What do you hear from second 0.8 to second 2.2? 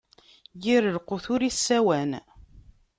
lqut ur issawan.